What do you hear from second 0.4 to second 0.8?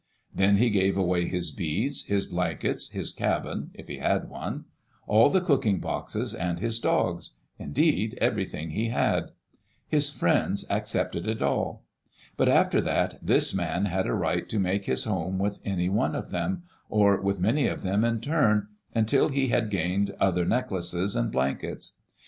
he